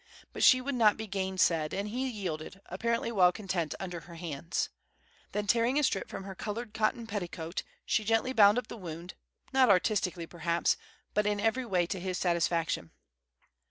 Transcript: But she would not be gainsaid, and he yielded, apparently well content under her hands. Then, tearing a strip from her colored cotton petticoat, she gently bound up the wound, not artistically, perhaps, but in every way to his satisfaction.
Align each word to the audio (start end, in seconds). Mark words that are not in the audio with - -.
But 0.33 0.41
she 0.41 0.61
would 0.61 0.73
not 0.73 0.97
be 0.97 1.05
gainsaid, 1.05 1.75
and 1.75 1.87
he 1.89 2.09
yielded, 2.09 2.59
apparently 2.65 3.11
well 3.11 3.31
content 3.31 3.75
under 3.79 3.99
her 3.99 4.15
hands. 4.15 4.69
Then, 5.31 5.45
tearing 5.45 5.77
a 5.77 5.83
strip 5.83 6.09
from 6.09 6.23
her 6.23 6.33
colored 6.33 6.73
cotton 6.73 7.05
petticoat, 7.05 7.61
she 7.85 8.03
gently 8.03 8.33
bound 8.33 8.57
up 8.57 8.65
the 8.65 8.77
wound, 8.77 9.13
not 9.53 9.69
artistically, 9.69 10.25
perhaps, 10.25 10.75
but 11.13 11.27
in 11.27 11.39
every 11.39 11.67
way 11.67 11.85
to 11.85 11.99
his 11.99 12.17
satisfaction. 12.17 12.89